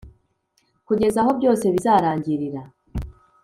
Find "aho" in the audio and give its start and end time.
1.23-1.31